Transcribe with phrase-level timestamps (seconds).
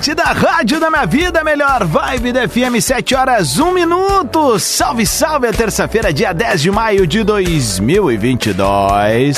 [0.00, 4.58] Atlântida, Rádio da Minha Vida, melhor vibe da FM, 7 horas, 1 minuto.
[4.58, 9.36] Salve, salve, é terça-feira, dia 10 de maio de 2022.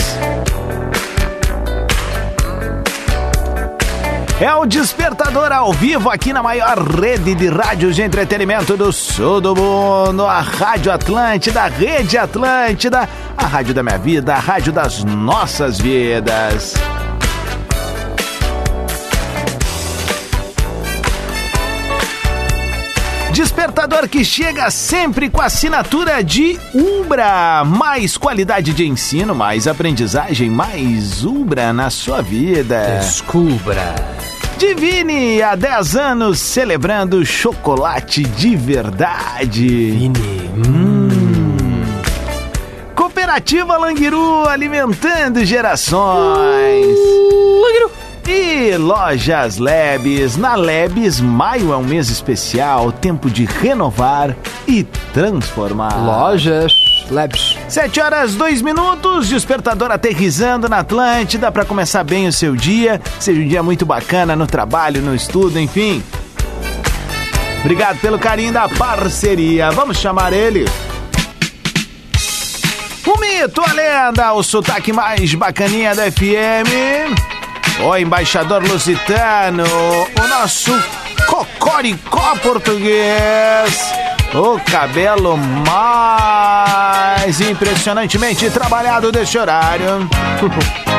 [4.41, 9.41] É o Despertador ao vivo aqui na maior rede de rádios de entretenimento do sul
[9.41, 14.72] do mundo, a Rádio Atlântida, a Rede Atlântida, a Rádio da Minha Vida, a Rádio
[14.72, 16.74] das Nossas Vidas.
[24.12, 27.64] Que chega sempre com assinatura de Umbra.
[27.64, 32.98] Mais qualidade de ensino, mais aprendizagem, mais Umbra na sua vida.
[33.00, 33.94] Descubra.
[34.58, 39.92] Divine, há 10 anos celebrando chocolate de verdade.
[39.92, 40.50] Divine.
[40.58, 41.08] Hum.
[42.94, 46.86] Cooperativa Languiru alimentando gerações.
[47.62, 48.02] Languiru.
[48.27, 50.37] E Lojas Lebes.
[50.37, 55.97] Na Lebes, maio é um mês especial, tempo de renovar e transformar.
[56.05, 56.73] Lojas
[57.11, 57.59] Lebes.
[57.69, 63.00] 7 horas, 2 minutos, despertador aterrizando na Atlântida para começar bem o seu dia.
[63.19, 66.03] Seja um dia muito bacana no trabalho, no estudo, enfim.
[67.61, 69.71] Obrigado pelo carinho da parceria.
[69.72, 70.65] Vamos chamar ele.
[73.05, 77.41] O mito, a lenda, o sotaque mais bacaninha da FM
[77.81, 80.72] o embaixador lusitano, o nosso
[81.27, 83.93] cocoricó português,
[84.34, 90.09] o cabelo mais impressionantemente trabalhado deste horário.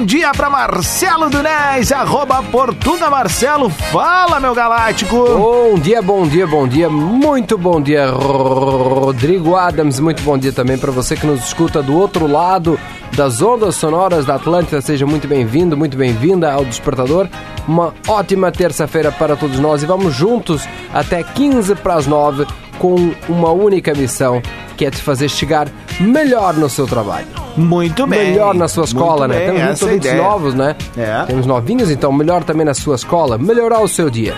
[0.00, 3.68] Bom dia para Marcelo Dunés, arroba Portuga Marcelo.
[3.68, 5.14] Fala, meu galáctico.
[5.14, 6.88] Bom dia, bom dia, bom dia.
[6.88, 10.00] Muito bom dia, Rodrigo Adams.
[10.00, 12.80] Muito bom dia também para você que nos escuta do outro lado
[13.14, 14.80] das ondas sonoras da Atlântida.
[14.80, 17.28] Seja muito bem-vindo, muito bem-vinda ao Despertador.
[17.68, 22.46] Uma ótima terça-feira para todos nós e vamos juntos até 15 para as 9
[22.80, 24.42] com uma única missão,
[24.74, 25.68] que é te fazer chegar
[26.00, 27.26] melhor no seu trabalho.
[27.54, 28.30] Muito bem.
[28.30, 29.46] Melhor na sua escola, Muito né?
[29.46, 30.74] Bem, Temos muitos é novos, né?
[30.96, 31.24] É.
[31.26, 34.34] Temos novinhos, então melhor também na sua escola, melhorar o seu dia.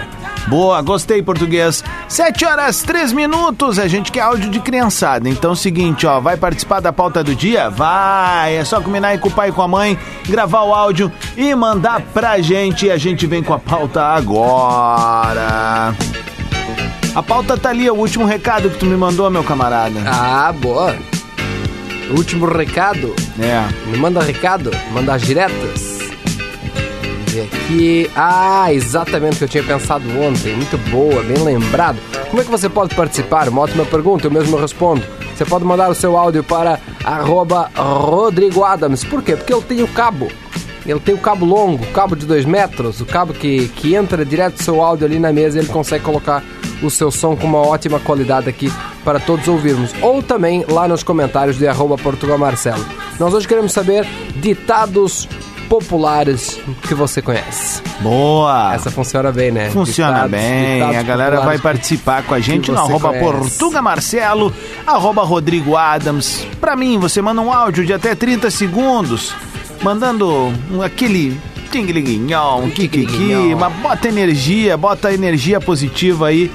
[0.48, 1.84] Boa, gostei português.
[2.08, 5.28] 7 horas 3 minutos, a gente quer áudio de criançada.
[5.28, 7.70] Então é o seguinte, ó, vai participar da pauta do dia?
[7.70, 9.96] Vai, é só combinar aí com o pai e com a mãe,
[10.28, 12.86] gravar o áudio e mandar pra gente.
[12.86, 15.94] E a gente vem com a pauta agora.
[17.14, 20.00] A pauta tá ali, é o último recado que tu me mandou, meu camarada.
[20.06, 20.96] Ah, boa.
[22.16, 23.14] Último recado.
[23.38, 23.90] É.
[23.90, 25.98] Me manda recado, manda as diretas.
[27.26, 28.10] Ver aqui.
[28.16, 30.54] Ah, exatamente o que eu tinha pensado ontem.
[30.54, 31.98] Muito boa, bem lembrado.
[32.30, 33.46] Como é que você pode participar?
[33.46, 35.02] Uma ótima pergunta, eu mesmo respondo.
[35.36, 39.04] Você pode mandar o seu áudio para arroba Rodrigo Adams.
[39.04, 39.36] Por quê?
[39.36, 40.28] Porque eu tenho cabo.
[40.86, 44.24] Ele tem o cabo longo, o cabo de 2 metros, o cabo que, que entra
[44.24, 46.42] direto do seu áudio ali na mesa e ele consegue colocar
[46.82, 48.72] o seu som com uma ótima qualidade aqui
[49.04, 49.90] para todos ouvirmos.
[50.00, 52.84] Ou também lá nos comentários de arroba Portugal Marcelo.
[53.18, 54.06] Nós hoje queremos saber
[54.36, 55.28] ditados
[55.68, 57.80] populares que você conhece.
[58.00, 58.74] Boa!
[58.74, 59.70] Essa funciona bem, né?
[59.70, 63.24] Funciona Ditados- bem, ditados a galera vai participar com a gente no arroba conhece.
[63.58, 64.52] Portuga Marcelo,
[64.86, 66.46] arroba Rodrigo Adams.
[66.60, 69.32] Pra mim, você manda um áudio de até 30 segundos,
[69.82, 70.52] mandando
[70.84, 71.40] aquele
[71.72, 76.50] tingliguinhão, kikiki, mas bota energia, bota energia positiva aí.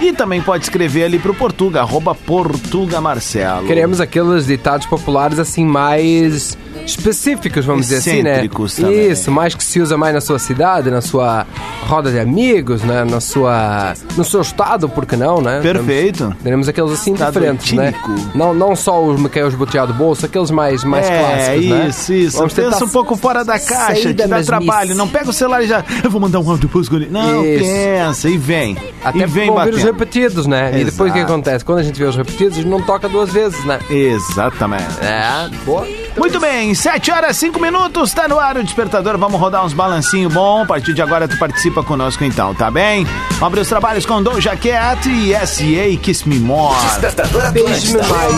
[0.00, 3.66] E também pode escrever ali pro Portuga, arroba Portuga Marcelo.
[3.66, 6.56] Queremos aqueles ditados populares assim mais
[6.86, 8.48] específicos, vamos dizer assim, né?
[8.76, 9.10] Também.
[9.10, 11.46] Isso, mais que se usa mais na sua cidade, na sua
[11.86, 13.04] roda de amigos, né?
[13.04, 15.60] Na sua, no seu estado, por que não, né?
[15.60, 16.18] Perfeito.
[16.18, 17.94] Teremos, teremos aqueles assim Estado diferentes, né?
[18.34, 21.86] Não, não só os Micaels boteado bolso, aqueles mais, mais é, clássicos, né?
[21.88, 22.38] isso, isso.
[22.38, 24.46] Vamos Pensa um pouco fora da caixa, te dá mesmice.
[24.46, 24.94] trabalho.
[24.94, 25.84] Não pega o celular e já.
[26.02, 27.08] Eu vou mandar um áudio guri.
[27.10, 27.64] Não, Isso.
[27.64, 28.76] pensa e vem.
[29.02, 30.80] Até e vem ver os repetidos, né?
[30.80, 31.32] E depois o que Exato.
[31.32, 31.64] acontece?
[31.64, 33.78] Quando a gente vê os repetidos, não toca duas vezes, né?
[33.90, 34.84] Exatamente.
[35.00, 35.86] É, boa.
[36.18, 39.16] Muito bem, 7 horas 5 minutos, tá no ar o despertador.
[39.16, 40.62] Vamos rodar uns balancinho bom.
[40.62, 43.06] A partir de agora tu participa conosco então, tá bem?
[43.40, 45.96] Abre os trabalhos com Doja Cat e S.A.
[45.98, 46.76] Kiss Me More.
[46.86, 48.02] Despertador Atlântida.
[48.02, 48.34] mais.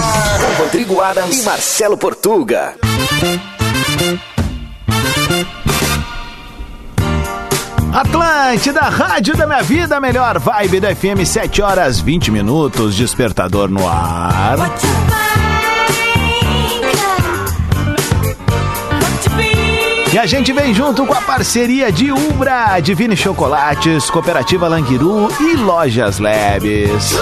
[0.56, 2.74] Com Rodrigo Adams e Marcelo Portuga.
[7.92, 13.88] Atlântida, rádio da minha vida, melhor vibe da FM, 7 horas 20 minutos, despertador no
[13.88, 14.56] ar.
[20.12, 25.54] E a gente vem junto com a parceria de Ubra, Divine Chocolates, Cooperativa Languiru e
[25.54, 27.16] Lojas Labs.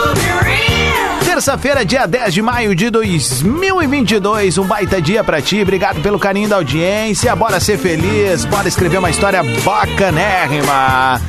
[1.22, 5.60] Terça-feira, dia 10 de maio de 2022, um baita dia pra ti.
[5.60, 7.36] Obrigado pelo carinho da audiência.
[7.36, 11.20] Bora ser feliz, bora escrever uma história bacanérrima.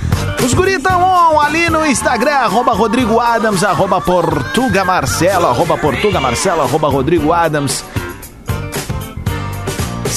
[0.41, 6.21] Os guri tão on ali no Instagram, arroba Rodrigo Adams, arroba Portuga Marcelo, arroba Portuga
[6.21, 7.83] Marcelo, arroba Rodrigo Adams.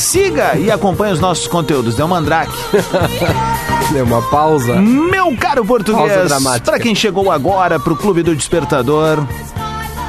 [0.03, 1.95] Siga e acompanhe os nossos conteúdos.
[1.95, 2.53] Deu mandrake.
[3.93, 4.75] Deu uma pausa.
[4.75, 6.33] Meu caro português,
[6.65, 9.25] para quem chegou agora pro Clube do Despertador,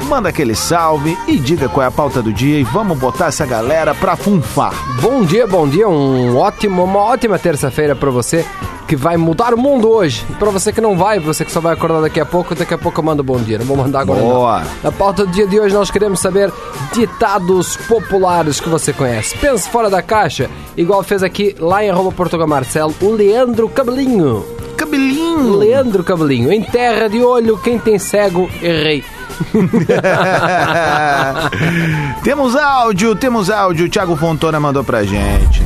[0.08, 3.46] manda aquele salve e diga qual é a pauta do dia e vamos botar essa
[3.46, 4.74] galera pra funfar.
[5.00, 5.88] Bom dia, bom dia.
[5.88, 8.44] Um ótimo, uma ótima terça-feira pra você
[8.86, 10.24] que vai mudar o mundo hoje.
[10.28, 12.74] E pra você que não vai, você que só vai acordar daqui a pouco, daqui
[12.74, 13.58] a pouco eu mando bom dia.
[13.58, 14.60] Não vou mandar agora Boa.
[14.60, 14.66] não.
[14.82, 16.52] Na pauta do dia de hoje nós queremos saber
[16.92, 19.36] ditados populares que você conhece.
[19.38, 24.44] Pense fora da caixa, igual fez aqui lá em arroba Portugal Marcelo, o Leandro Cabelinho.
[24.76, 25.56] Cabelinho.
[25.56, 26.52] Leandro Cabelinho.
[26.52, 29.04] Em terra de olho, quem tem cego, errei.
[32.22, 33.86] temos áudio, temos áudio.
[33.86, 35.62] O Thiago Fontona mandou pra gente.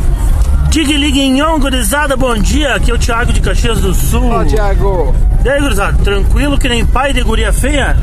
[0.71, 2.75] Tiglinguinhon, gurizada, bom dia.
[2.75, 4.31] Aqui é o Thiago de Caxias do Sul.
[4.31, 5.15] Ó, Thiago.
[5.45, 7.97] E aí, gurizada, tranquilo que nem pai de guria feia?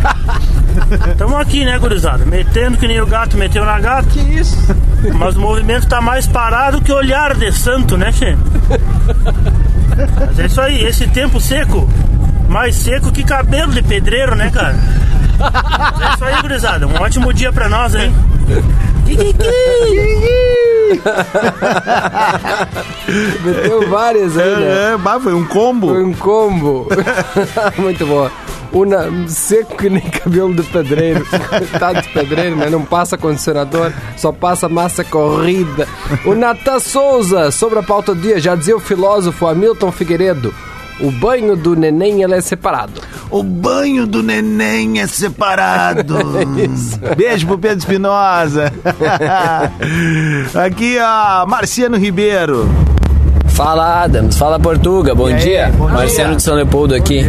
[1.18, 2.26] Tamo aqui, né, gurizada?
[2.26, 4.08] Metendo que nem o gato meteu na gata.
[4.10, 4.58] Que isso?
[5.14, 8.36] Mas o movimento tá mais parado que olhar de santo, né, Che?
[10.20, 11.88] Mas é isso aí, esse tempo seco,
[12.50, 14.76] mais seco que cabelo de pedreiro, né, cara?
[15.38, 16.88] Mas é isso aí, gurizada.
[16.88, 18.14] Um ótimo dia pra nós, hein?
[23.44, 24.94] Meteu várias aí, né?
[24.94, 25.88] É, bah, foi um combo.
[25.88, 26.88] Foi um combo.
[27.78, 28.32] Muito boa.
[28.72, 31.26] Una seco que nem cabelo de pedreiro.
[31.26, 32.70] Coitado de pedreiro, né?
[32.70, 35.88] Não passa condicionador, só passa massa corrida.
[36.26, 40.54] O Natan Souza, sobre a pauta do dia, já dizia o filósofo Hamilton Figueiredo.
[41.00, 43.02] O banho do neném é separado.
[43.30, 46.16] O banho do neném é separado.
[47.18, 48.72] Beijo pro Pedro Espinosa.
[50.56, 52.70] Aqui, ó, Marciano Ribeiro.
[53.48, 55.72] Fala Adams, fala Portuga, bom aí, dia.
[55.78, 56.38] bom Marcelo dia.
[56.38, 57.26] de São Leopoldo aqui.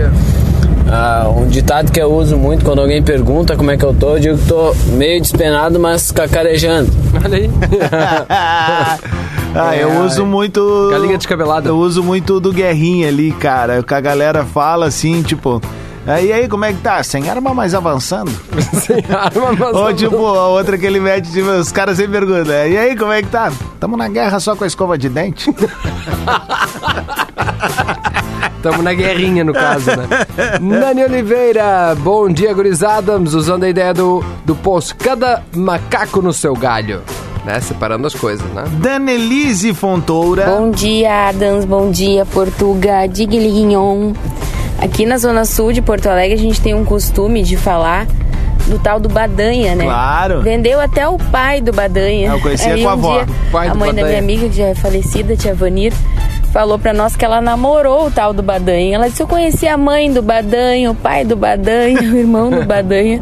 [0.88, 4.14] Ah, um ditado que eu uso muito quando alguém pergunta como é que eu tô,
[4.16, 6.90] eu digo que tô meio despenado, mas cacarejando.
[7.24, 7.50] Olha aí.
[9.58, 10.88] Ah, eu uso muito.
[10.90, 11.68] Galinha descabelada.
[11.68, 13.82] Eu uso muito do Guerrinha ali, cara.
[13.82, 15.60] Que a galera fala assim, tipo.
[16.06, 17.02] "Ah, E aí, como é que tá?
[17.02, 18.30] Sem arma, mas avançando?
[18.74, 22.54] Sem arma, mas Ou tipo, a outra que ele mete, tipo, os caras sempre perguntam.
[22.66, 23.50] E aí, como é que tá?
[23.80, 25.50] Tamo na guerra só com a escova de dente?
[28.56, 30.08] Estamos na guerrinha, no caso, né?
[30.60, 33.32] Nani Oliveira, bom dia, gurizadams.
[33.34, 37.02] Usando a ideia do, do post, cada macaco no seu galho.
[37.46, 37.60] Né?
[37.60, 38.64] Separando as coisas, né?
[38.78, 40.46] Danelise Fontoura.
[40.46, 41.64] Bom dia, Adams.
[41.64, 43.06] Bom dia, Portuga.
[43.06, 44.12] Digliguinhon.
[44.80, 48.06] Aqui na Zona Sul de Porto Alegre, a gente tem um costume de falar
[48.66, 49.84] do tal do Badanha, né?
[49.84, 50.42] Claro.
[50.42, 52.30] Vendeu até o pai do Badanha.
[52.32, 53.18] Eu conhecia Aí com a um avó.
[53.24, 55.92] dia, Pai a do mãe da minha amiga, que já é falecida, tia Vanir,
[56.52, 58.96] falou pra nós que ela namorou o tal do Badanha.
[58.96, 62.64] Ela disse: Eu conheci a mãe do Badanha, o pai do Badanha, o irmão do
[62.64, 63.20] Badanha.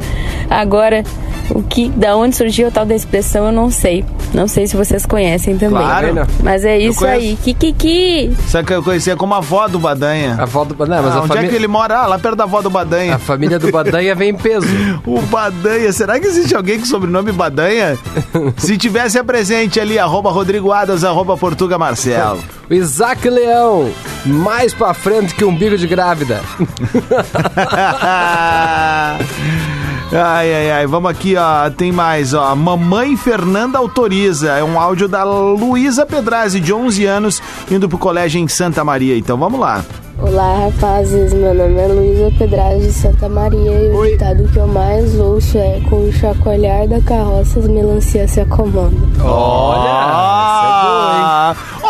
[0.48, 1.04] Agora,
[1.50, 4.04] o que, da onde surgiu a tal da expressão, eu não sei.
[4.32, 5.78] Não sei se vocês conhecem também.
[5.82, 6.26] Claro.
[6.42, 7.36] Mas é isso aí.
[7.42, 8.32] Kikiki.
[8.48, 10.36] Só que eu conhecia como a avó do Badanha.
[10.38, 11.98] A avó do Badanha, mas Ah, a, onde é que ele mora?
[11.98, 13.14] Ah, lá perto da avó do Badanha.
[13.16, 14.66] a família do Badanha vem em peso.
[15.06, 17.96] O Badanha, será que existe alguém com sobrenome Badanha?
[18.56, 22.42] Se tivesse, é presente ali, arroba Rodrigo Adas, arroba Portuga Marcelo.
[22.68, 23.90] O Isaac Leão,
[24.24, 26.40] mais pra frente que um umbigo de grávida.
[30.14, 30.86] Ai, ai, ai.
[30.86, 31.68] Vamos aqui, ó.
[31.70, 32.54] Tem mais, ó.
[32.54, 34.52] Mamãe Fernanda autoriza.
[34.52, 39.18] É um áudio da Luísa Pedrazzi, de 11 anos, indo pro colégio em Santa Maria.
[39.18, 39.84] Então vamos lá.
[40.20, 41.32] Olá, rapazes.
[41.32, 45.58] Meu nome é Luísa Pedraz de Santa Maria e o ditado que eu mais ouço
[45.58, 48.92] é com o chacoalhar da carroça as melancias se acomodam.
[49.20, 50.54] Olha!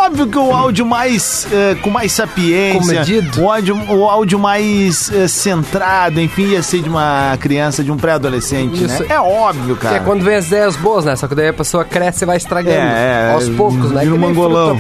[0.05, 3.41] Óbvio que o áudio mais eh, com mais sapiência, Comedido.
[3.43, 7.97] o áudio, o áudio mais eh, centrado, enfim, ia ser de uma criança, de um
[7.97, 8.87] pré-adolescente, né?
[8.95, 9.05] Isso.
[9.11, 9.97] É óbvio, Que cara.
[9.97, 11.17] é quando vem as ideias boas, né?
[11.17, 12.77] Só que daí a pessoa cresce e vai estragando.
[12.77, 14.03] É, é, aos poucos, né?
[14.03, 14.79] vira um mangolão.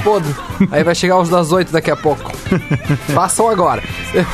[0.70, 2.30] Aí vai chegar os das oito daqui a pouco.
[3.14, 3.82] Façam agora.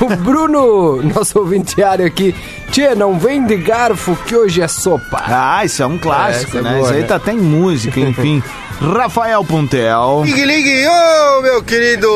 [0.01, 2.35] O Bruno, nosso ouvinte diário aqui.
[2.73, 5.23] Tia, não vem de garfo que hoje é sopa.
[5.27, 6.71] Ah, isso é um clássico, É, é né?
[6.71, 7.07] boa, isso aí né?
[7.07, 8.43] tá até em música, enfim.
[8.81, 10.23] Rafael Puntel.
[10.25, 12.09] Ligue, ligue, ô meu querido!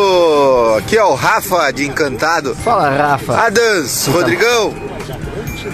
[0.79, 2.55] Aqui é o Rafa de Encantado.
[2.55, 3.37] Fala, Rafa.
[3.47, 4.75] Adams, Rodrigão,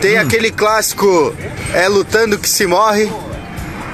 [0.01, 1.35] tem aquele clássico
[1.75, 3.11] É lutando que se morre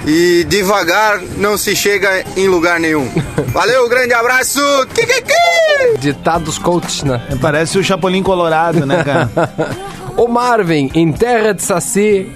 [0.07, 3.11] e devagar não se chega em lugar nenhum.
[3.53, 4.61] Valeu, grande abraço!
[4.95, 5.99] Kikiki!
[5.99, 7.21] Ditados coach, né?
[7.41, 9.31] Parece o Chapolin Colorado, né, cara?
[10.17, 12.33] O Marvin, em terra de saci,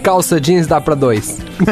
[0.00, 1.38] calça jeans dá pra dois.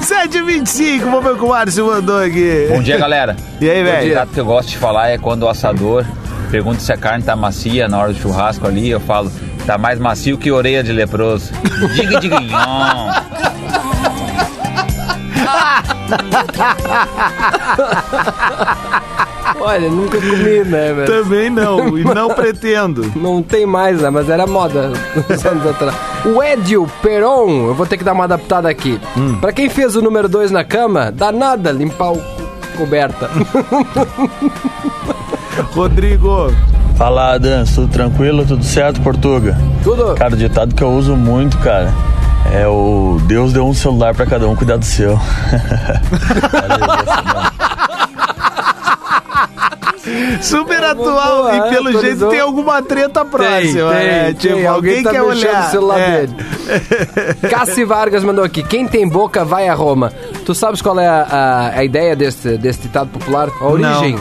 [0.00, 2.66] 7h25, vamos ver o que o Márcio mandou aqui.
[2.70, 3.36] Bom dia, galera.
[3.60, 4.08] E aí, O velho?
[4.08, 6.04] ditado que eu gosto de falar é quando o assador
[6.50, 9.30] pergunta se a carne tá macia na hora do churrasco ali, eu falo,
[9.66, 11.50] tá mais macio que orelha de leproso.
[11.94, 12.38] Diga, diga.
[19.66, 21.06] Olha, nunca comi, né, velho?
[21.06, 23.10] Também não, e não pretendo.
[23.16, 24.10] Não tem mais, né?
[24.10, 24.92] Mas era moda
[25.30, 25.94] uns anos atrás.
[26.26, 29.00] O Edio Peron, eu vou ter que dar uma adaptada aqui.
[29.16, 29.36] Hum.
[29.40, 32.44] Pra quem fez o número 2 na cama, dá nada limpar o co-
[32.78, 33.30] coberta.
[35.74, 36.52] Rodrigo.
[36.96, 38.44] Fala, Adams, tudo tranquilo?
[38.44, 39.56] Tudo certo, Portuga?
[39.82, 40.14] Tudo?
[40.14, 41.92] Cara, o ditado que eu uso muito, cara,
[42.52, 45.18] é o Deus deu um celular pra cada um cuidar do seu.
[50.42, 52.30] Super atual boa, e é, pelo jeito atualizou.
[52.30, 54.24] tem alguma treta próxima, tem, né?
[54.24, 55.64] tem, Tipo, alguém alguém tá quer olhar.
[55.64, 56.26] no celular É.
[56.26, 56.34] dele.
[57.50, 60.12] Cassi Vargas mandou aqui: quem tem boca vai a Roma.
[60.44, 63.48] Tu sabes qual é a, a- a ideia deste, deste ditado popular?
[63.60, 64.18] A origem?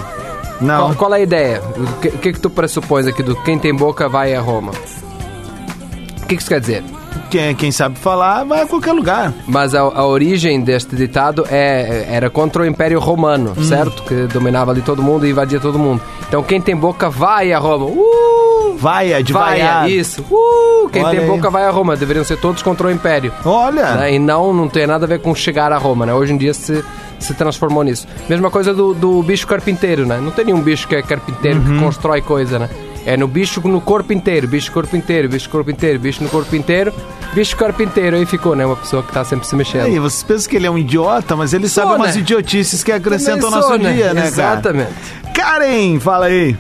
[0.62, 0.78] Não.
[0.86, 1.62] Qual, qual é a ideia?
[1.76, 4.72] O que, o que que tu pressupões aqui do quem tem boca vai a Roma?
[4.72, 6.84] O que, que isso quer dizer?
[7.30, 9.34] Quem, quem sabe falar vai a qualquer lugar.
[9.48, 13.64] Mas a, a origem deste ditado é, era contra o Império Romano, Hum.
[13.64, 14.04] certo?
[14.04, 16.02] Que dominava ali todo mundo e invadia todo mundo.
[16.28, 17.86] Então quem tem boca vai a Roma.
[17.86, 18.76] Uh!
[18.78, 19.90] Vai, é de Vai, vaiar.
[19.90, 20.24] isso.
[20.30, 20.90] Uh!
[20.90, 21.36] Quem Olha tem aí.
[21.36, 21.96] boca vai a Roma.
[21.96, 23.32] Deveriam ser todos contra o Império.
[23.46, 23.96] Olha.
[23.96, 24.14] né?
[24.14, 26.14] E não, não tem nada a ver com chegar a Roma, né?
[26.14, 26.84] Hoje em dia se,
[27.20, 28.08] se transformou nisso.
[28.28, 30.20] Mesma coisa do, do bicho carpinteiro, né?
[30.22, 31.66] Não tem nenhum bicho que é carpinteiro Uhum.
[31.78, 32.70] que constrói coisa, né?
[33.06, 36.56] É no bicho no corpo inteiro, bicho corpo inteiro, bicho corpo inteiro, bicho no corpo
[36.56, 36.94] inteiro,
[37.34, 38.16] bicho corpo inteiro.
[38.16, 38.66] Aí ficou, né?
[38.66, 39.86] Uma pessoa que tá sempre se mexendo.
[39.86, 42.22] Aí, vocês pensam que ele é um idiota, mas ele Sou, sabe umas né?
[42.22, 43.92] idiotices que acrescentam ao nosso né?
[43.92, 44.90] dia, né, Exatamente.
[45.34, 45.60] cara?
[45.60, 46.56] Karen, fala aí.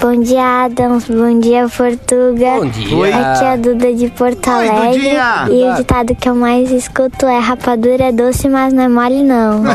[0.00, 1.04] Bom dia, Adams.
[1.08, 2.56] Bom dia, Portuga.
[2.56, 2.96] Bom dia.
[2.96, 3.12] Oi.
[3.12, 4.98] Aqui é a Duda de Porto Oi, Alegre.
[4.98, 5.46] Dudinha.
[5.50, 9.22] E o ditado que eu mais escuto é rapadura é doce, mas não é mole,
[9.22, 9.62] não.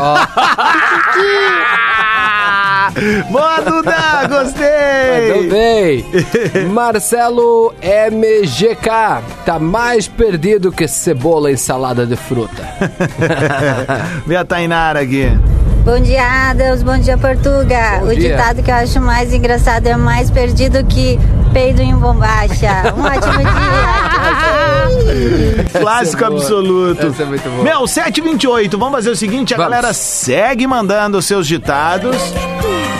[3.30, 3.94] Boa, Duda!
[4.22, 5.48] Mandou Gostei!
[5.50, 6.04] bem.
[6.72, 12.62] Marcelo MGK tá mais perdido que cebola em salada de fruta.
[14.26, 15.30] Vê a Tainara aqui.
[15.84, 16.82] Bom dia, Deus.
[16.82, 17.98] Bom dia, Portuga.
[18.00, 18.30] Bom o dia.
[18.30, 21.16] ditado que eu acho mais engraçado é mais perdido que
[21.52, 22.92] peido em bombacha.
[22.96, 23.46] Um ótimo dia.
[25.80, 26.40] Clássico boa.
[26.40, 27.06] absoluto.
[27.06, 27.62] Essa é muito boa.
[27.62, 28.76] Meu, 728.
[28.76, 29.70] Vamos fazer o seguinte: a Vamos.
[29.70, 32.16] galera segue mandando os seus ditados.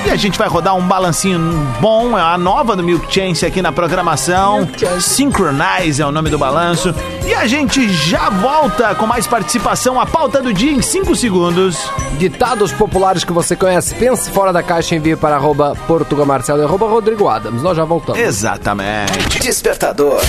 [0.06, 1.40] E a gente vai rodar um balancinho
[1.80, 4.68] bom, é a nova do Milk Chance aqui na programação.
[5.00, 6.94] Synchronize é o nome do balanço.
[7.26, 10.00] E a gente já volta com mais participação.
[10.00, 11.90] A pauta do dia em 5 segundos.
[12.18, 13.96] Ditados populares que você conhece.
[13.96, 17.60] Pense fora da caixa e envie para arroba Portugamarcelo e arroba Rodrigo Adams.
[17.60, 18.20] Nós já voltamos.
[18.20, 19.40] Exatamente.
[19.40, 20.20] Despertador.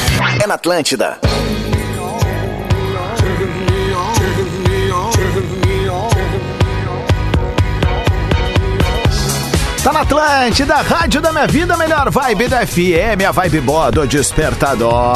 [0.42, 1.20] É na Atlântida.
[9.88, 14.06] Tá na Atlântida, Rádio da Minha Vida, melhor vibe da FM, a vibe boa do
[14.06, 15.14] Despertador.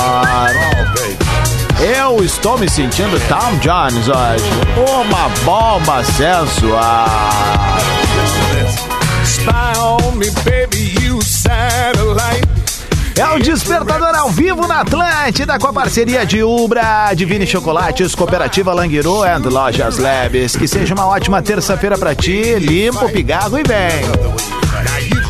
[1.81, 4.45] Eu estou me sentindo Tom Jones hoje.
[4.89, 7.05] Uma bomba sensual.
[13.15, 18.73] É o Despertador ao vivo na Atlântida com a parceria de Ubra, Divine Chocolates, Cooperativa
[18.73, 20.55] Languiru and Lojas Labs.
[20.55, 25.20] Que seja uma ótima terça-feira pra ti, limpo, pigarro e vem.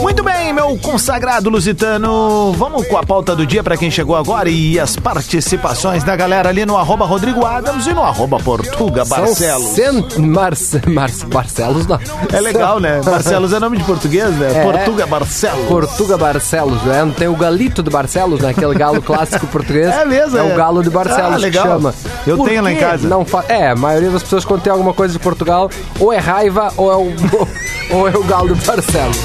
[0.00, 2.52] Muito bem, meu consagrado lusitano.
[2.52, 6.48] Vamos com a pauta do dia pra quem chegou agora e as participações da galera
[6.50, 9.68] ali no arroba Rodrigo Adams e no arroba Portuga Barcelos.
[9.68, 10.16] Cent...
[10.18, 10.80] Marce...
[10.88, 11.24] Marce...
[11.26, 11.98] Barcelos, não.
[12.32, 13.00] É legal, né?
[13.04, 14.52] Barcelos é nome de português, né?
[14.54, 14.62] É.
[14.62, 15.66] Portuga Barcelos.
[15.66, 17.12] Portuga Barcelos, né?
[17.16, 18.50] Tem o galito de Barcelos, né?
[18.50, 19.84] Aquele galo clássico português.
[19.94, 20.52] É mesmo, É é.
[20.52, 21.64] o galo de Barcelos Ah, legal.
[21.64, 21.94] que chama.
[22.26, 23.08] Eu Por tenho lá em casa.
[23.08, 23.44] Não fa...
[23.48, 26.92] É, a maioria das pessoas quando tem alguma coisa de Portugal, ou é raiva ou
[26.92, 27.12] é o,
[27.96, 29.18] ou é o galo de Barcelos.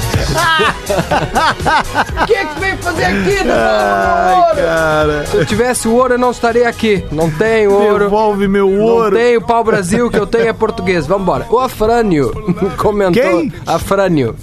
[2.22, 3.36] O que é que vem fazer aqui?
[3.50, 5.26] Ai, cara.
[5.26, 7.04] Se eu tivesse ouro, eu não estaria aqui.
[7.10, 8.04] Não tenho ouro.
[8.04, 9.16] Devolve meu Não ouro.
[9.16, 11.06] tenho pau Brasil, que eu tenho é português.
[11.06, 11.46] Vambora.
[11.50, 12.30] O Afrânio
[12.78, 13.22] comentou.
[13.22, 13.52] Quem?
[13.66, 14.36] Afrânio.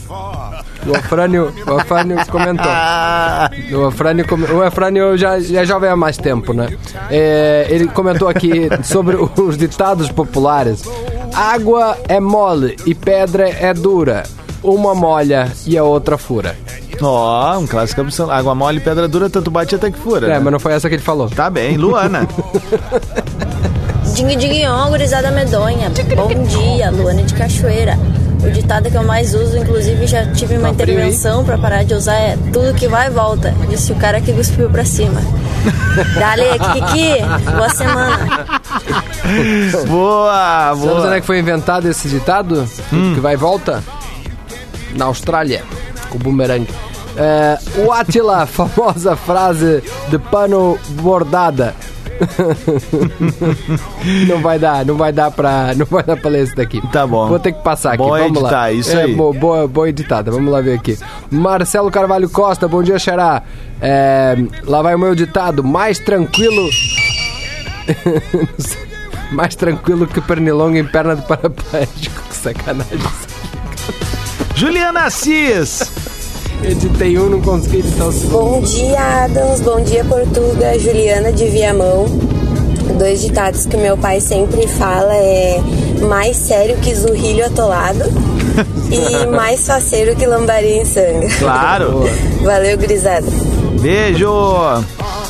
[0.85, 2.71] O Afrânio, o Afrânio comentou.
[3.73, 6.69] O Afrânio, o Afrânio já, já jovem há mais tempo, né?
[7.09, 10.83] É, ele comentou aqui sobre os ditados populares.
[11.33, 14.23] Água é mole e pedra é dura.
[14.63, 16.55] Uma molha e a outra fura.
[17.01, 18.33] Ó, um clássico absoluto.
[18.33, 20.27] Água mole, pedra dura, tanto bate até que fura.
[20.27, 20.39] É, né?
[20.39, 21.29] mas não foi essa que ele falou.
[21.29, 22.27] Tá bem, Luana.
[24.15, 25.91] Ding ding yong, gurizada medonha.
[26.15, 27.97] Bom dia, Luana de Cachoeira.
[28.43, 31.93] O ditado que eu mais uso, inclusive já tive uma Tá intervenção pra parar de
[31.93, 33.53] usar, é tudo que vai volta.
[33.69, 35.21] Disse o cara que cuspiu pra cima.
[36.17, 38.45] Dale, Kiki, boa semana.
[39.87, 40.31] boa,
[40.75, 41.15] Sabe onde boa.
[41.15, 42.67] é que foi inventado esse ditado?
[42.89, 43.83] Tudo que vai e volta?
[44.95, 45.63] Na Austrália,
[46.09, 46.67] com o boomerang.
[47.15, 51.73] É, o Atila, famosa frase de pano bordada.
[54.27, 56.81] não vai dar, não vai dar pra, não vai dar pra ler esse daqui.
[56.91, 57.27] Tá bom.
[57.27, 58.03] Vou ter que passar aqui.
[58.03, 58.49] Boa Vamos lá.
[58.49, 59.15] editar, isso é, aí.
[59.15, 60.31] Boa, boa, boa editada.
[60.31, 60.97] Vamos lá ver aqui.
[61.29, 63.43] Marcelo Carvalho Costa, bom dia, Xará.
[63.81, 65.63] É, lá vai o meu ditado.
[65.63, 66.69] Mais tranquilo.
[69.31, 72.21] Mais tranquilo que pernilongo em perna de paraplégico.
[72.29, 72.99] Que sacanagem.
[74.57, 75.83] Juliana Assis.
[76.63, 78.31] Editei um, não consegui editar o segundo.
[78.31, 79.61] Bom dia, Adams.
[79.61, 80.79] Bom dia, Portuga.
[80.79, 82.05] Juliana de Viamão.
[82.97, 85.61] Dois ditados que meu pai sempre fala é
[86.01, 88.03] mais sério que zurrilho atolado
[88.89, 91.27] e mais faceiro que lambaria em sangue.
[91.37, 92.09] Claro.
[92.41, 93.27] Valeu, gurizada.
[93.79, 94.27] Beijo.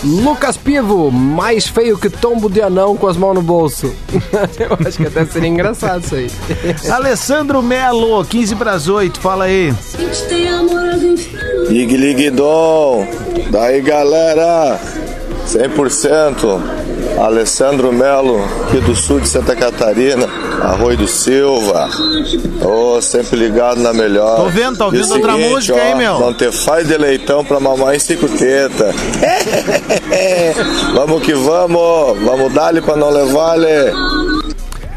[0.08, 3.94] Lucas Pivo, mais feio que tombo de anão com as mãos no bolso.
[4.58, 6.32] Eu acho que até seria engraçado isso aí.
[6.90, 9.74] Alessandro Melo, 15 para as 8, fala aí.
[11.70, 13.06] Lig Lig Dom.
[13.52, 14.80] Daí galera,
[15.46, 16.87] 100%.
[17.18, 20.28] Alessandro Melo, aqui do sul de Santa Catarina,
[20.62, 21.90] Arroio do Silva.
[22.64, 24.38] Ô, sempre ligado na melhor.
[24.38, 26.20] Tô vendo, tá ouvindo E o outra seguinte, música ó, aí, meu?
[26.20, 28.94] Não ter faz de leitão pra mamar em cinco teta.
[30.94, 33.92] vamos que vamos, vamos dar-lhe pra não levar-lhe.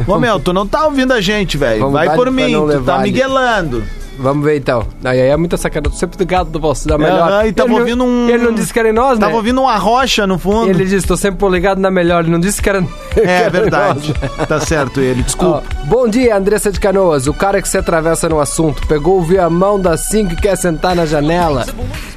[0.06, 1.90] Ô, meu, tu não tá ouvindo a gente, velho.
[1.90, 3.83] Vai por mim, tu tá miguelando.
[4.20, 4.87] Vamos ver então.
[5.04, 5.96] Aí é muita sacanagem.
[5.98, 7.30] Sempre ligado do vosso, da melhor.
[7.30, 9.24] Aham, e tava Ele não- ouvindo um- Ele não disse que era em nós, né?
[9.26, 10.68] Tava ouvindo uma rocha no fundo.
[10.70, 12.22] Ele disse, tô sempre ligado na melhor.
[12.22, 12.83] Ele não disse que era.
[13.14, 14.14] que É era em verdade.
[14.38, 14.48] nós.
[14.48, 15.62] Tá certo ele, desculpa.
[15.83, 17.26] Ó, bom dia, Andressa de Canoas.
[17.26, 18.87] O cara que se atravessa no assunto.
[18.87, 21.64] Pegou o viamão da 5 e quer sentar na janela.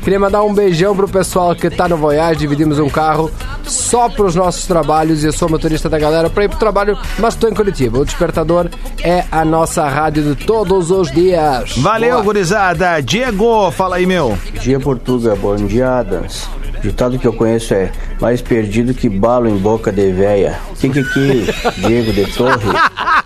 [0.03, 2.39] Queria mandar um beijão pro pessoal que tá no Voyage.
[2.39, 3.31] Dividimos um carro
[3.63, 5.23] só pros nossos trabalhos.
[5.23, 7.99] E eu sou motorista da galera pra ir pro trabalho, mas tô em Curitiba.
[7.99, 8.67] O Despertador
[9.01, 11.77] é a nossa rádio de todos os dias.
[11.93, 12.23] Valeu, Boa.
[12.23, 12.99] gurizada.
[13.03, 14.29] Diego, fala aí, meu.
[14.29, 15.35] Bom dia, Portuga.
[15.35, 16.49] Bom dia, Adams.
[16.79, 20.59] O ditado que eu conheço é mais perdido que balo em boca de véia.
[20.79, 21.45] Que que que,
[21.85, 22.57] Diego de Torre?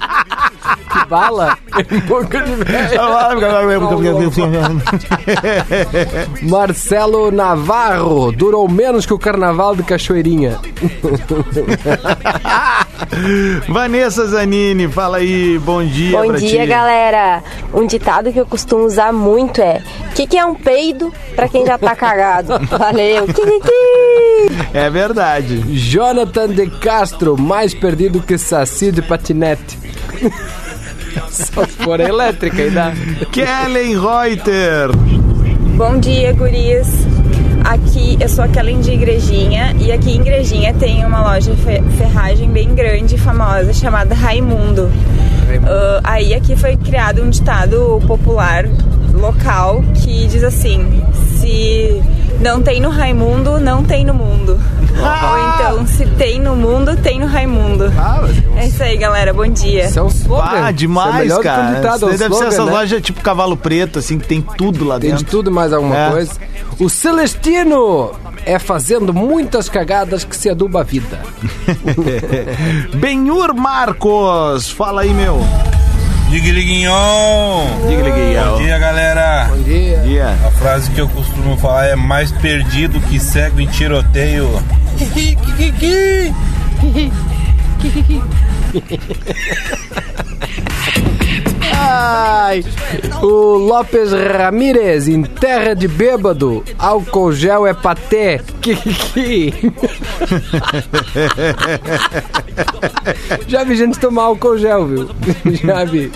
[0.91, 1.58] Que bala
[1.91, 3.01] em boca de velho.
[6.43, 10.60] Marcelo Navarro durou menos que o carnaval de Cachoeirinha.
[13.67, 16.67] Vanessa Zanini, fala aí, bom dia Bom pra dia, ti.
[16.67, 17.43] galera.
[17.73, 21.47] Um ditado que eu costumo usar muito é: o que, que é um peido pra
[21.47, 22.53] quem já tá cagado?
[22.77, 23.25] Valeu.
[24.73, 25.58] É verdade.
[25.77, 29.77] Jonathan de Castro, mais perdido que saci de patinete.
[31.32, 32.91] Só se for elétrica e dá.
[33.32, 34.89] Kellen Reuter.
[35.75, 36.88] Bom dia, gurias.
[37.63, 41.62] Aqui, eu sou a Kellen de Igrejinha e aqui em Igrejinha tem uma loja de
[41.62, 44.89] fe- ferragem bem grande e famosa chamada Raimundo.
[45.65, 48.65] Ah, aí aqui foi criado um ditado popular
[49.13, 51.03] local que diz assim:
[51.39, 52.01] se
[52.39, 54.60] não tem no Raimundo, não tem no mundo.
[54.97, 57.91] Ou então, se tem no mundo, tem no Raimundo.
[58.56, 59.34] É isso aí, galera.
[59.34, 59.86] Bom dia.
[59.86, 60.10] Isso é um
[60.41, 61.82] Ah, demais, cara.
[61.95, 62.71] Isso daí deve ser essa né?
[62.71, 65.26] loja tipo cavalo preto, assim, que tem tudo lá Tem dentro.
[65.26, 66.10] de tudo e mais alguma É.
[66.10, 66.32] coisa.
[66.80, 68.12] O Celestino
[68.45, 71.19] é fazendo muitas cagadas que se aduba a vida.
[72.95, 75.39] Benhur Marcos, fala aí, meu.
[76.29, 77.87] Digliguinhon!
[77.87, 78.51] Digliguinhon.
[78.51, 79.47] Bom dia, galera!
[79.49, 79.97] Bom dia!
[79.99, 80.37] dia.
[80.45, 84.49] A frase que eu costumo falar é mais perdido que cego em tiroteio.
[91.89, 92.65] Ai,
[93.21, 98.41] o Lopes Ramírez, em terra de bêbado, álcool gel é paté.
[98.62, 99.54] Kiki.
[103.47, 105.10] Já vi gente tomar álcool gel, viu?
[105.63, 106.12] Já vi.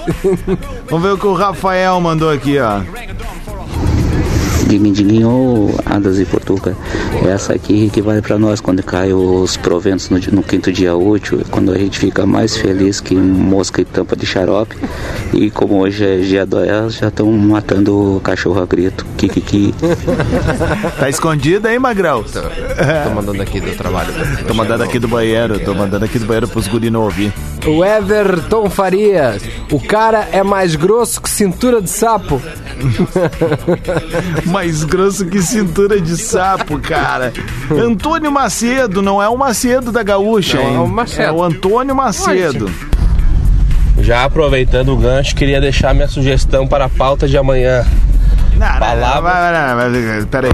[0.89, 2.81] Vamos ver o que o Rafael mandou aqui, ó.
[4.71, 6.77] Diguinho, diguinho, Adas e Portuga.
[7.27, 11.41] Essa aqui que vale para nós quando cai os proventos no, no, quinto dia útil,
[11.51, 14.77] quando a gente fica mais feliz que mosca e tampa de xarope.
[15.33, 19.05] E como hoje é dia do elas, já estão matando o cachorro a grito.
[19.17, 19.75] Kikiki.
[20.97, 22.23] tá escondido aí, Magrão?
[22.23, 24.13] Tô, tô mandando aqui do trabalho.
[24.47, 27.33] Tô mandando aqui do banheiro, tô mandando aqui do banheiro pros guri não ouvir.
[27.67, 29.43] O Everton Farias.
[29.69, 32.41] O cara é mais grosso que cintura de sapo.
[34.45, 37.33] mais grosso que cintura de sapo, cara.
[37.69, 40.75] Antônio Macedo, não é o Macedo da Gaúcha, não, hein?
[40.75, 41.23] É o, Macedo.
[41.23, 42.71] é o Antônio Macedo.
[43.99, 47.85] Já aproveitando o gancho, queria deixar minha sugestão para a pauta de amanhã.
[48.57, 49.51] Não, Palavra...
[49.51, 50.51] não, não, não, não, peraí.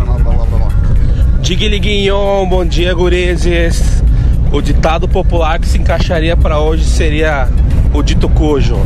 [1.42, 4.04] Diguiliguinhon, bom dia, gurizes.
[4.52, 7.48] O ditado popular que se encaixaria para hoje seria
[7.94, 8.78] o dito cujo.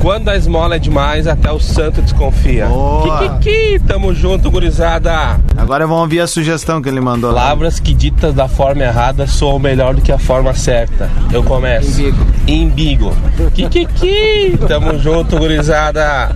[0.00, 2.68] Quando a esmola é demais, até o santo desconfia.
[3.02, 5.40] Kikiki, tamo junto, gurizada.
[5.56, 7.32] Agora vamos ouvir a sugestão que ele mandou.
[7.32, 11.10] Palavras que ditas da forma errada soam melhor do que a forma certa.
[11.32, 12.00] Eu começo.
[12.00, 12.26] Imbigo.
[12.46, 13.16] Imbigo.
[13.54, 16.34] Kikiki, tamo junto, gurizada.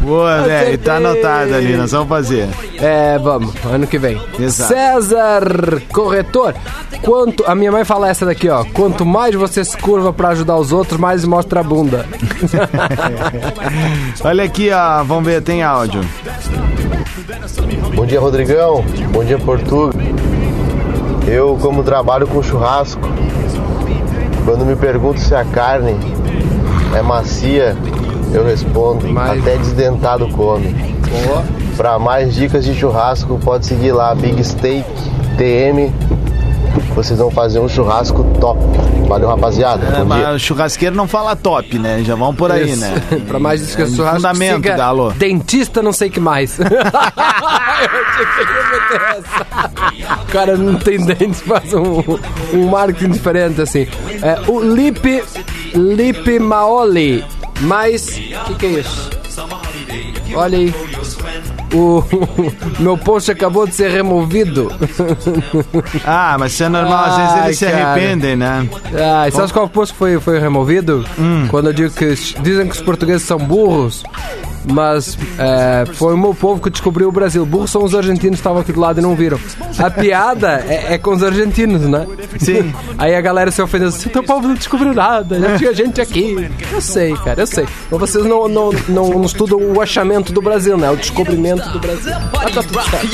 [0.00, 2.48] Boa, velho, tá anotado ali, nós vamos fazer.
[2.80, 4.20] É, vamos, ano que vem.
[4.38, 4.72] Exato.
[4.72, 6.54] César Corretor,
[7.02, 7.44] quanto.
[7.46, 8.64] A minha mãe fala essa daqui, ó.
[8.72, 12.06] Quanto mais você se curva pra ajudar os outros, mais mostra a bunda.
[14.24, 16.00] Olha aqui, ó, vamos ver, tem áudio.
[17.94, 18.84] Bom dia, Rodrigão.
[19.10, 19.98] Bom dia, Portuga.
[21.26, 23.02] Eu, como trabalho com churrasco,
[24.44, 25.94] quando me pergunto se a carne
[26.96, 27.76] é macia,
[28.32, 29.40] eu respondo, Mas...
[29.40, 30.74] até desdentado come.
[31.76, 34.84] Para mais dicas de churrasco, pode seguir lá, Big Steak
[35.36, 35.92] TM.
[36.94, 38.60] Vocês vão fazer um churrasco top.
[39.06, 39.86] Valeu, rapaziada.
[39.86, 42.02] É, mas o churrasqueiro não fala top, né?
[42.04, 42.80] Já vão por aí, Isso.
[42.80, 43.00] né?
[43.26, 45.12] pra mais dicas de É churrasco, fundamento, siga Galo.
[45.12, 46.58] Dentista não sei que mais.
[50.22, 52.02] O cara não tem dentes, faz um,
[52.52, 53.86] um marketing diferente, assim.
[54.22, 55.22] É, o Lipe,
[55.74, 57.24] Lipe Maoli.
[57.60, 59.10] Mas, o que, que é isso?
[60.34, 60.74] Olha aí.
[61.72, 62.02] O
[62.80, 64.70] meu post acabou de ser removido.
[66.04, 67.88] Ah, mas isso é normal, às vezes eles se cara.
[67.88, 68.68] arrependem, né?
[68.94, 71.04] Ah, e sabe qual post foi, foi removido?
[71.50, 72.06] Quando eu digo que
[72.40, 74.02] dizem que os portugueses são burros,
[74.64, 77.44] mas é, foi o meu povo que descobriu o Brasil.
[77.44, 79.38] Burros são os argentinos que estavam aqui do lado e não viram.
[79.78, 82.06] A piada é, é com os argentinos, né?
[82.38, 82.72] Sim.
[82.96, 86.50] Aí a galera se ofendeu assim: teu povo não descobriu nada, já tinha gente aqui.
[86.72, 87.66] Eu sei, cara, eu sei.
[87.90, 90.90] Mas vocês não, não, não, não estudam o achamento do Brasil, né?
[90.90, 92.14] O descobrimento do Brasil.
[92.32, 93.06] Mas tá tudo certo.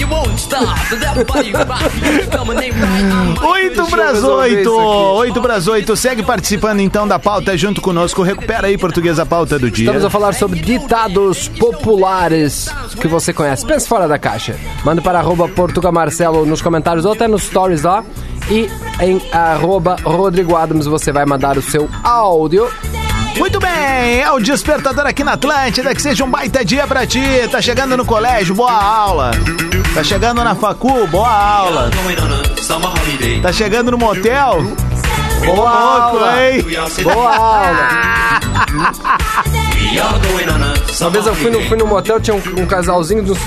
[3.43, 4.61] 8 para as eu resolver 8.
[4.61, 4.89] isso aqui.
[5.29, 5.97] 8 para as 8.
[5.97, 8.23] Segue participando então da pauta junto conosco.
[8.23, 9.87] Recupera aí, português, a pauta do dia.
[9.87, 12.69] Estamos a falar sobre ditados populares
[13.01, 13.67] que você conhece.
[13.67, 14.57] Pense fora da caixa.
[14.85, 18.05] Manda para arroba Portuga Marcelo nos comentários ou até nos stories lá.
[18.51, 18.69] E
[19.01, 22.69] em arroba Rodrigo Adams você vai mandar o seu áudio.
[23.37, 25.95] Muito bem, é o despertador aqui na Atlântida.
[25.95, 27.23] Que seja um baita dia pra ti.
[27.51, 29.33] Tá chegando no colégio, boa aula.
[29.95, 31.91] Tá chegando na facu, boa aula.
[33.43, 34.63] Tá chegando no motel?
[35.45, 36.51] Boa aula.
[36.51, 36.65] hein?
[37.03, 37.89] Boa aula.
[41.01, 43.39] Uma vez eu fui no, fui no motel, tinha um, um casalzinho dos.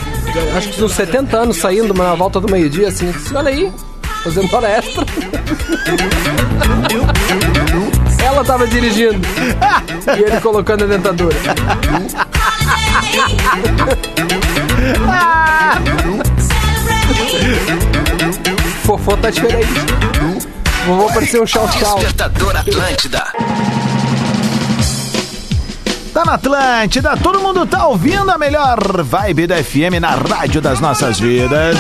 [0.55, 3.11] Acho que uns 70 anos saindo na volta do meio-dia, assim.
[3.11, 3.71] disse, Olha aí,
[4.23, 5.05] fazendo hora extra.
[8.23, 9.19] Ela tava dirigindo.
[10.17, 11.35] E ele colocando a dentadura.
[18.83, 19.67] Fofô tá diferente.
[20.87, 21.99] Vovô parecer um chau-chau.
[21.99, 23.21] Despertador Atlântida.
[26.13, 30.79] Tá na Atlântida, todo mundo tá ouvindo a melhor vibe da FM na rádio das
[30.79, 31.77] nossas vidas.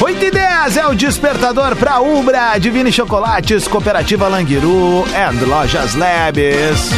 [0.00, 6.90] 8 e 10 é o despertador pra Ubra, Divine Chocolates, Cooperativa Languiru and Lojas Labs.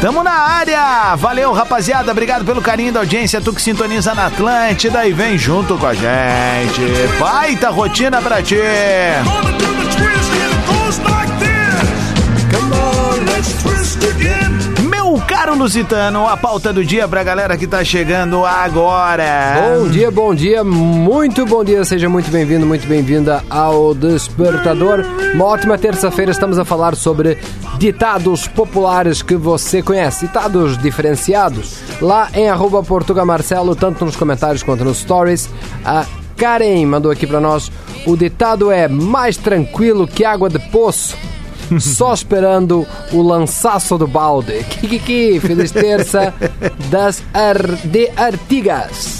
[0.00, 1.14] Tamo na área!
[1.16, 2.10] Valeu, rapaziada.
[2.10, 3.38] Obrigado pelo carinho da audiência.
[3.38, 6.80] Tu que sintoniza na Atlântida e vem junto com a gente.
[7.18, 8.56] Baita rotina pra ti!
[14.88, 19.76] Meu caro Lusitano, a pauta do dia pra galera que tá chegando agora.
[19.76, 25.04] Bom dia, bom dia, muito bom dia, seja muito bem-vindo, muito bem-vinda ao Despertador.
[25.34, 27.36] Uma ótima terça-feira, estamos a falar sobre
[27.80, 31.78] ditados populares que você conhece, ditados diferenciados.
[31.98, 35.48] Lá em arroba Portuga Marcelo, tanto nos comentários quanto nos stories.
[35.82, 36.04] A
[36.36, 37.72] Karen mandou aqui pra nós,
[38.06, 41.16] o ditado é mais tranquilo que água de poço.
[41.80, 44.62] Só esperando o lançaço do balde.
[44.64, 46.34] Kikiki, feliz terça
[46.90, 49.19] das ar de Artigas.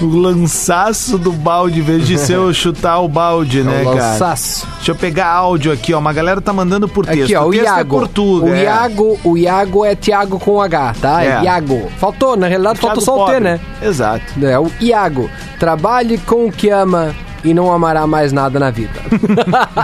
[0.00, 3.96] O lançaço do balde, em vez de ser eu chutar o balde, né, o cara?
[3.96, 4.66] lançaço.
[4.76, 5.98] Deixa eu pegar áudio aqui, ó.
[5.98, 7.24] Uma galera tá mandando por texto.
[7.24, 7.96] Aqui, ó, o texto Iago.
[7.96, 8.62] É Portuga, o, é.
[8.62, 11.24] Iago o Iago é Tiago com H, tá?
[11.24, 11.28] É.
[11.28, 11.42] É.
[11.44, 11.90] Iago.
[11.98, 13.60] Faltou, na realidade faltou só o T, né?
[13.82, 14.24] Exato.
[14.42, 15.30] É o Iago.
[15.58, 19.00] Trabalhe com o que ama e não amará mais nada na vida.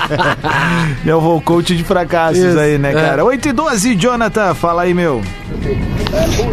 [1.04, 2.94] Meu voo coach de fracassos Isso, aí, né, é.
[2.94, 3.24] cara?
[3.24, 5.22] 8 e 12, Jonathan, fala aí, meu.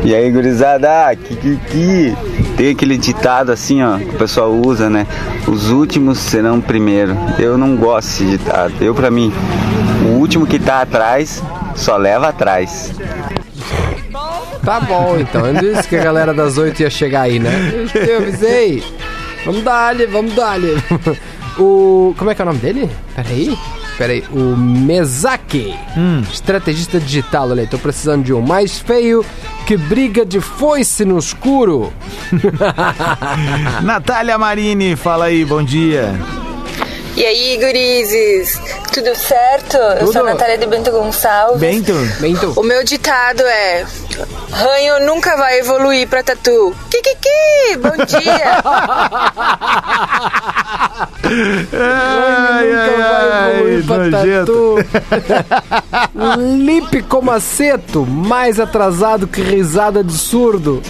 [0.04, 2.16] E aí, gurizada, Kikiki.
[2.60, 5.08] Tem aquele ditado assim, ó, que o pessoal usa, né?
[5.48, 7.16] Os últimos serão primeiro.
[7.40, 8.74] Eu não gosto desse ditado.
[8.82, 9.32] Eu, pra mim,
[10.04, 11.42] o último que tá atrás
[11.74, 12.92] só leva atrás.
[14.62, 15.46] Tá bom, então.
[15.46, 17.50] Eu disse que a galera das oito ia chegar aí, né?
[17.96, 18.84] Eu, avisei.
[19.46, 20.76] Vamos dar-lhe, vamos dar-lhe.
[21.58, 22.14] O.
[22.18, 22.90] Como é que é o nome dele?
[23.16, 23.58] Peraí.
[24.00, 24.24] Peraí.
[24.32, 25.78] O Mezaki.
[26.32, 27.68] Estrategista digital, olha aí.
[27.68, 29.26] Tô precisando de um mais feio
[29.68, 31.92] que briga de foice no escuro.
[33.84, 36.16] Natália Marini, fala aí, bom dia.
[37.18, 38.58] E aí, gurizes?
[38.94, 39.76] Tudo certo?
[39.76, 40.20] Eu sou Tudo.
[40.20, 41.60] a Natália de Bento Gonçalves.
[41.60, 41.94] Bento.
[42.22, 42.54] Bento.
[42.56, 43.86] O meu ditado é:
[44.52, 46.76] Ranho nunca vai evoluir pra tatu.
[46.90, 47.78] Kikiki!
[47.78, 48.62] Bom dia!
[51.72, 54.76] Ai, ai, ai, nojento.
[56.66, 60.82] Lipe como aceto, mais atrasado que risada de surdo.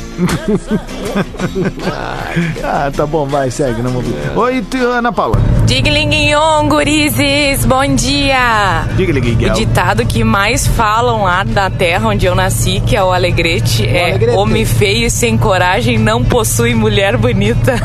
[2.64, 4.38] Ah, tá bom, vai, segue, não vou ver.
[4.38, 5.38] Oi, Ana Paula.
[5.66, 8.86] Diglinguinhon, gurizes, bom dia!
[8.96, 13.14] Diga-lhe, O ditado que mais falam lá da terra onde eu nasci, que é o
[13.14, 14.38] Alegrete, é Alegrete.
[14.38, 17.76] homem feio e sem coragem não possui mulher bonita.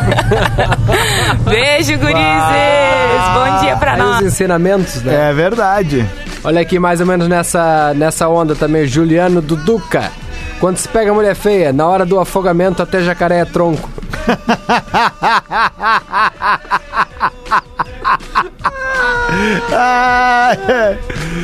[1.49, 3.25] Beijo, gurizes!
[3.35, 4.21] Bom dia pra Aí nós!
[4.21, 5.31] os ensinamentos, né?
[5.31, 6.05] É verdade.
[6.45, 10.13] Olha aqui, mais ou menos nessa, nessa onda também, Juliano Duduca.
[10.61, 13.89] Quando se pega mulher feia, na hora do afogamento até jacaré é tronco.
[19.73, 20.97] Ah, é.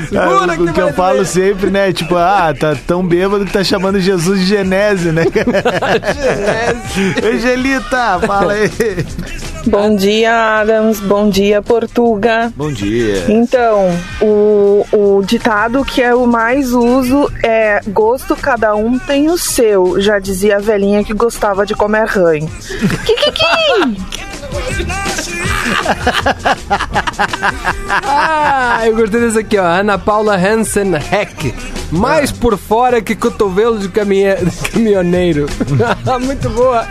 [0.09, 1.27] Segura Ah, que o que eu vai falo doer.
[1.27, 1.93] sempre, né?
[1.93, 5.25] Tipo, ah, tá tão bêbado que tá chamando Jesus de Genésio, né?
[7.23, 8.71] Angelita, fala aí.
[9.67, 11.01] Bom dia, Adams.
[11.01, 12.53] Bom dia, Portuga.
[12.57, 13.25] Bom dia.
[13.29, 13.89] Então,
[14.21, 20.19] o, o ditado que eu mais uso é gosto cada um tem o seu, já
[20.19, 22.49] dizia a velhinha que gostava de comer ranho.
[23.05, 24.01] Kikiki!
[27.89, 29.65] Ah, eu gostei desse aqui, ó.
[29.65, 31.55] Ana Paula Hansen Heck.
[31.91, 34.35] Mais por fora que cotovelo de, caminhe...
[34.37, 35.47] de caminhoneiro.
[36.23, 36.87] Muito boa.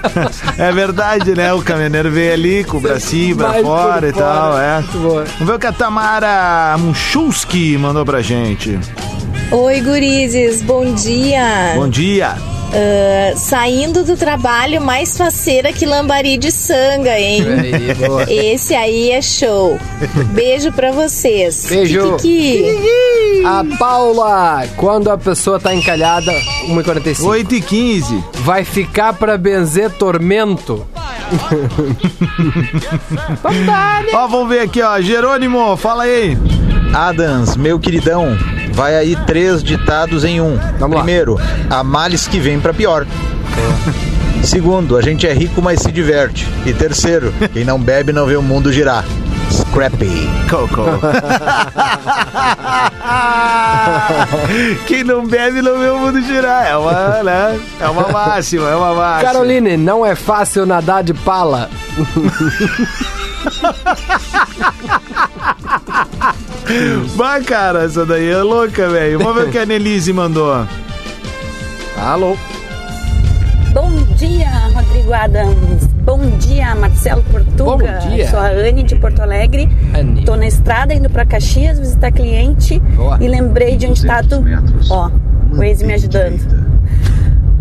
[0.58, 1.54] É verdade, né?
[1.54, 4.26] O caminhoneiro veio ali com o bracinho pra por fora e fora.
[4.26, 4.76] tal, é.
[4.82, 5.24] Muito boa.
[5.24, 8.78] Vamos ver o que a Tamara Munchulski mandou pra gente.
[9.52, 11.74] Oi, gurizes, bom dia.
[11.76, 12.36] Bom dia.
[12.72, 17.44] Ah, saindo do trabalho, mais faceira que lambari de sanga, hein?
[18.28, 18.54] Aí.
[18.54, 19.80] Esse aí é show.
[20.34, 21.66] Beijo pra vocês.
[21.68, 22.18] Beijo.
[22.18, 22.64] Kikiki.
[23.46, 26.32] A Paula, quando a pessoa tá encalhada,
[26.68, 27.26] 1h45.
[27.26, 28.24] 8 e 15.
[28.40, 30.86] Vai ficar pra benzer tormento.
[34.14, 35.00] Ó, vamos ver aqui, ó.
[35.00, 36.38] Jerônimo, fala aí.
[36.94, 38.36] Adams, meu queridão,
[38.80, 40.58] vai aí três ditados em um.
[40.90, 41.38] Primeiro,
[41.70, 43.06] há males que vêm pra pior.
[44.42, 46.48] Segundo, a gente é rico, mas se diverte.
[46.66, 49.04] E terceiro, quem não bebe não vê o mundo girar.
[49.60, 50.30] Scrappy.
[50.50, 50.86] Coco.
[54.88, 56.66] Quem não bebe não vê o mundo girar.
[56.68, 57.60] É uma, né?
[57.80, 59.32] É uma máxima, é uma máxima.
[59.32, 61.70] Caroline, não é fácil nadar de pala.
[67.16, 69.20] Bah, cara, essa daí é louca, velho.
[69.20, 70.66] Vamos ver o que a Nelise mandou.
[71.98, 72.38] Alô?
[73.74, 75.79] Bom dia, Rodrigo Adams.
[76.10, 78.00] Bom dia, Marcelo Portuga.
[78.02, 78.28] Bom dia.
[78.32, 79.70] Sou a Anne de Porto Alegre.
[79.94, 80.26] Anne.
[80.26, 83.20] Tô na estrada indo pra Caxias visitar cliente Boa.
[83.22, 84.44] e lembrei de um ditado,
[84.90, 85.12] ó,
[85.52, 86.40] O Waze me ajudando.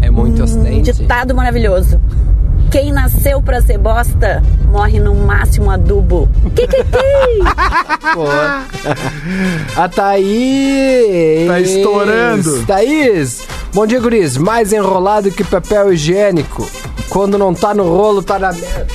[0.01, 2.01] É muito Um ditado maravilhoso.
[2.71, 6.27] Quem nasceu pra ser bosta, morre no máximo adubo.
[6.57, 8.15] Que, que, que?
[8.15, 8.63] Boa.
[9.77, 11.49] A Thaís.
[11.49, 12.65] Tá estourando.
[12.65, 13.47] Thaís.
[13.79, 14.37] Bom dia, guris.
[14.37, 16.69] Mais enrolado que papel higiênico.
[17.09, 18.89] Quando não tá no rolo, tá na merda.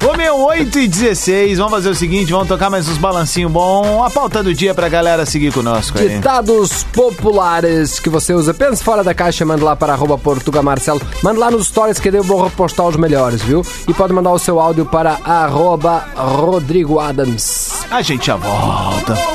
[0.10, 4.02] Ô meu, 8 e 16, vamos fazer o seguinte, vamos tocar mais uns balancinhos bom.
[4.02, 6.08] A pauta do dia pra galera seguir conosco aí.
[6.08, 8.54] Ditados populares que você usa.
[8.54, 11.02] Pensa fora da caixa, manda lá para arroba Portuga Marcelo.
[11.22, 13.60] Manda lá nos stories que eu vou repostar os melhores, viu?
[13.86, 17.84] E pode mandar o seu áudio para arroba Rodrigo Adams.
[17.90, 19.33] A gente já volta.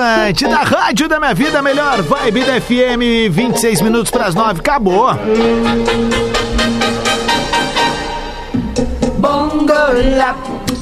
[0.00, 5.10] Atlântida, rádio da minha vida, melhor vibe da FM, 26 minutos pras 9, acabou.
[9.18, 10.34] Bongo la,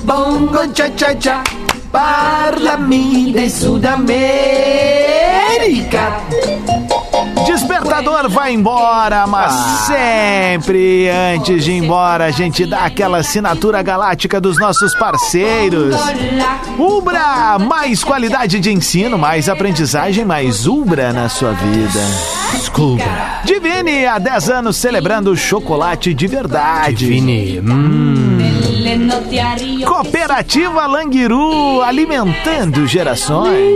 [0.04, 1.42] bongo cha cha cha,
[1.90, 4.08] parlami de Sudamérica.
[7.46, 9.52] Despertador vai embora, mas
[9.86, 15.94] sempre antes de ir embora a gente dá aquela assinatura galáctica dos nossos parceiros.
[16.78, 22.00] Ubra, mais qualidade de ensino, mais aprendizagem, mais Ubra na sua vida.
[22.76, 23.40] Ubra.
[23.44, 27.06] Divine, há 10 anos celebrando chocolate de verdade.
[27.06, 27.60] Divine,
[29.84, 33.74] Cooperativa Languiru, alimentando gerações.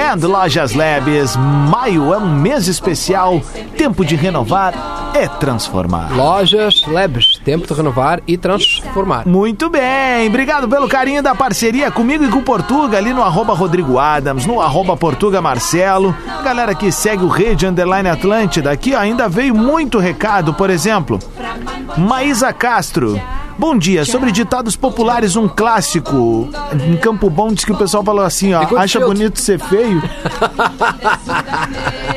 [0.00, 3.38] And Lojas Labs, maio é um mês especial,
[3.76, 4.72] tempo de renovar
[5.14, 6.16] é transformar.
[6.16, 9.26] Lojas Labs, tempo de renovar e transformar.
[9.26, 13.52] Muito bem, obrigado pelo carinho da parceria comigo e com o Portuga, ali no arroba
[13.52, 16.16] Rodrigo Adams, no arroba Portuga Marcelo.
[16.42, 21.18] Galera que segue o Rede Underline Atlântida, aqui ó, ainda veio muito recado, por exemplo,
[21.98, 23.20] Maísa Castro.
[23.60, 26.48] Bom dia, sobre ditados populares, um clássico.
[26.72, 30.02] Em Campo Bom diz que o pessoal falou assim, ó, acha bonito ser feio?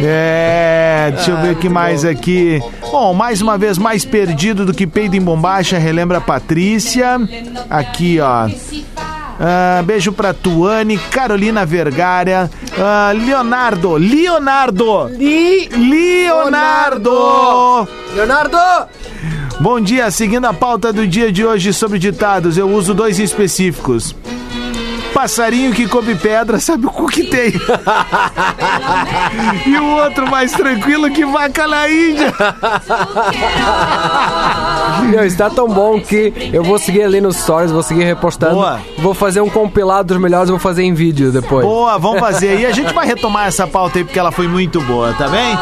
[0.06, 2.60] É, deixa eu ver o que mais aqui.
[2.92, 7.20] Bom, mais uma vez, mais perdido do que peido em bombacha, relembra a Patrícia.
[7.70, 8.50] Aqui, ó.
[9.40, 17.12] Ah, beijo pra Tuane, Carolina Vergara, ah, Leonardo, Leonardo, Li Leonardo,
[18.16, 18.58] Leonardo!
[19.60, 24.16] Bom dia, seguindo a pauta do dia de hoje sobre ditados, eu uso dois específicos.
[25.14, 27.54] Passarinho que come pedra sabe o cu que tem.
[29.66, 32.34] e o outro mais tranquilo que vaca na Índia.
[35.10, 38.56] Meu, está tão bom que eu vou seguir ali nos stories, vou seguir repostando.
[38.56, 38.80] Boa.
[38.98, 41.66] Vou fazer um compilado dos melhores, vou fazer em vídeo depois.
[41.66, 42.60] Boa, vamos fazer.
[42.60, 45.56] E a gente vai retomar essa pauta aí porque ela foi muito boa, tá bem?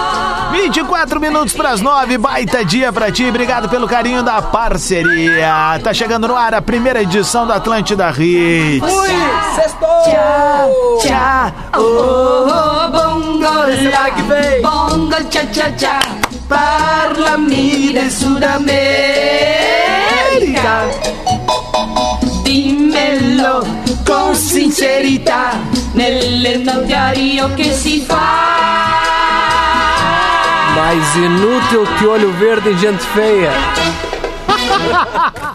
[0.52, 3.26] 24 minutos pras 9, baita dia pra ti.
[3.26, 5.80] Obrigado pelo carinho da parceria.
[5.82, 8.86] Tá chegando no ar a primeira edição da Atlântida Hits.
[9.56, 9.88] Sextou!
[10.04, 11.54] Tchau, tchau.
[11.78, 14.10] Oh, oh, bongo la,
[14.62, 16.00] bongo cha cha cha.
[16.50, 18.82] Parlami de Sudamérica.
[22.44, 23.66] Dimmelo
[24.06, 25.58] con sincerità
[25.94, 29.21] nel diario che si fa.
[30.76, 33.52] Mais inútil que olho verde em gente feia.